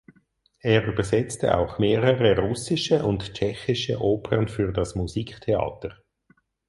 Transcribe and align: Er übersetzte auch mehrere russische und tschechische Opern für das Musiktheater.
Er 0.61 0.87
übersetzte 0.87 1.55
auch 1.55 1.77
mehrere 1.77 2.35
russische 2.41 3.05
und 3.05 3.35
tschechische 3.35 4.01
Opern 4.01 4.47
für 4.47 4.73
das 4.73 4.95
Musiktheater. 4.95 5.95